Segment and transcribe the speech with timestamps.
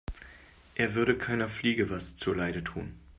[0.73, 2.97] Er würde keiner Fliege was zu Leide tun.